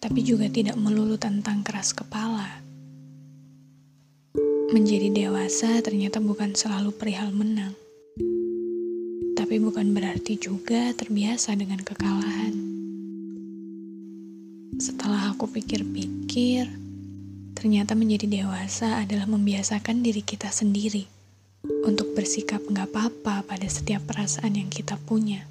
[0.00, 2.64] Tapi juga tidak melulu tentang keras kepala.
[4.72, 7.76] Menjadi dewasa ternyata bukan selalu perihal menang.
[9.36, 12.54] Tapi bukan berarti juga terbiasa dengan kekalahan.
[14.80, 16.64] Setelah aku pikir-pikir,
[17.52, 21.04] ternyata menjadi dewasa adalah membiasakan diri kita sendiri
[21.84, 25.44] untuk bersikap nggak apa-apa pada setiap perasaan yang kita punya.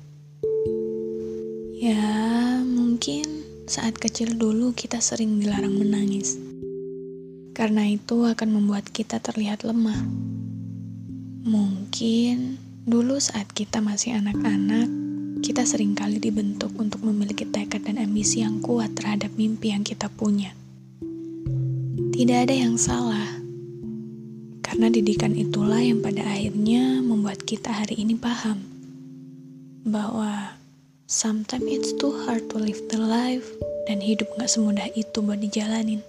[1.78, 6.42] Ya, mungkin saat kecil dulu kita sering dilarang menangis.
[7.54, 10.10] Karena itu akan membuat kita terlihat lemah.
[11.46, 12.58] Mungkin
[12.90, 14.90] dulu saat kita masih anak-anak,
[15.46, 20.10] kita sering kali dibentuk untuk memiliki tekad dan ambisi yang kuat terhadap mimpi yang kita
[20.10, 20.50] punya.
[22.10, 23.38] Tidak ada yang salah,
[24.66, 28.66] karena didikan itulah yang pada akhirnya membuat kita hari ini paham
[29.86, 30.58] bahwa
[31.10, 33.50] sometimes it's too hard to live the life
[33.90, 36.06] dan hidup gak semudah itu buat dijalanin.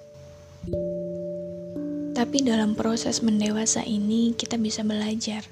[2.13, 5.49] Tapi dalam proses mendewasa ini kita bisa belajar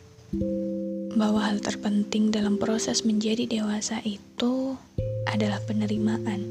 [1.17, 4.77] bahwa hal terpenting dalam proses menjadi dewasa itu
[5.25, 6.45] adalah penerimaan.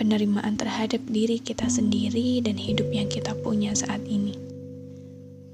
[0.00, 4.32] Penerimaan terhadap diri kita sendiri dan hidup yang kita punya saat ini.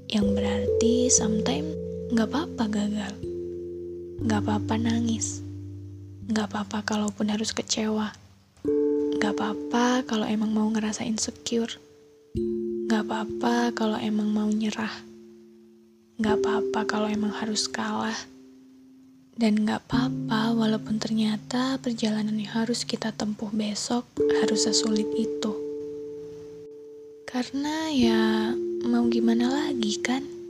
[0.07, 1.75] Yang berarti sometimes
[2.15, 3.13] nggak apa-apa gagal.
[4.23, 5.43] Nggak apa-apa nangis.
[6.23, 8.15] Nggak apa-apa kalaupun harus kecewa.
[9.19, 11.75] Nggak apa-apa kalau emang mau ngerasa insecure.
[12.87, 15.03] Nggak apa-apa kalau emang mau nyerah.
[16.15, 18.15] Nggak apa-apa kalau emang harus kalah.
[19.35, 24.07] Dan nggak apa-apa walaupun ternyata perjalanan yang harus kita tempuh besok
[24.39, 25.51] harus sesulit itu.
[27.27, 28.53] Karena ya
[28.87, 30.42] mau gimana lagi kan?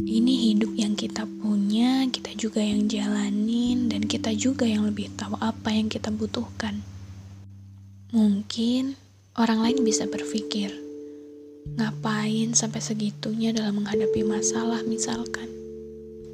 [0.00, 5.36] Ini hidup yang kita punya, kita juga yang jalanin, dan kita juga yang lebih tahu
[5.36, 6.80] apa yang kita butuhkan.
[8.08, 8.96] Mungkin
[9.36, 10.72] orang lain bisa berpikir,
[11.76, 15.52] ngapain sampai segitunya dalam menghadapi masalah misalkan.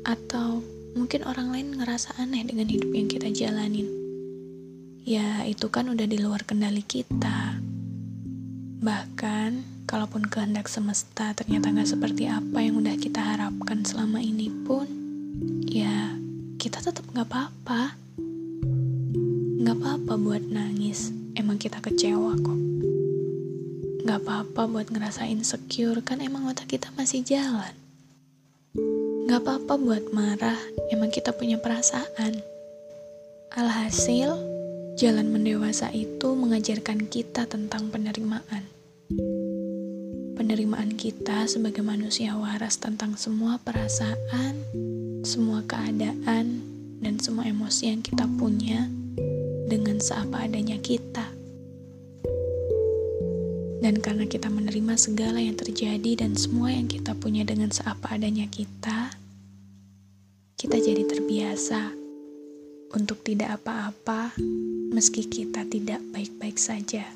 [0.06, 0.62] Atau
[0.94, 3.91] mungkin orang lain ngerasa aneh dengan hidup yang kita jalanin.
[5.03, 7.59] Ya, itu kan udah di luar kendali kita.
[8.78, 14.91] Bahkan, kalaupun kehendak semesta ternyata gak seperti apa yang udah kita harapkan selama ini pun,
[15.63, 16.19] ya
[16.59, 17.95] kita tetap gak apa-apa.
[19.63, 22.61] Gak apa-apa buat nangis, emang kita kecewa kok.
[24.03, 27.75] Gak apa-apa buat ngerasa insecure, kan emang otak kita masih jalan.
[29.31, 30.59] Gak apa-apa buat marah,
[30.91, 32.43] emang kita punya perasaan.
[33.55, 34.35] Alhasil,
[34.99, 38.67] jalan mendewasa itu mengajarkan kita tentang penerimaan.
[40.47, 44.55] Penerimaan kita sebagai manusia waras tentang semua perasaan,
[45.27, 46.62] semua keadaan,
[47.03, 48.87] dan semua emosi yang kita punya
[49.67, 51.27] dengan seapa adanya kita.
[53.83, 58.47] Dan karena kita menerima segala yang terjadi dan semua yang kita punya dengan seapa adanya
[58.47, 59.19] kita,
[60.63, 61.91] kita jadi terbiasa
[62.95, 64.31] untuk tidak apa-apa
[64.95, 67.16] meski kita tidak baik-baik saja.